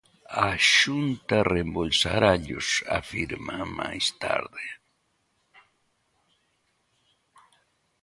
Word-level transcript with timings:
A 0.47 0.49
Xunta 0.75 1.37
reembolsarallos, 1.53 2.67
afirma, 2.99 3.57
máis 3.79 4.05
tarde. 4.23 4.65